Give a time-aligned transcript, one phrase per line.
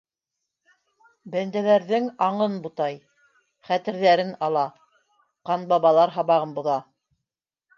[1.35, 2.97] Бәндәләрҙең аңын бутай...
[3.69, 4.67] хәтерҙәрен ала...
[5.51, 6.81] ҡанбабалар һабағын боҙа!..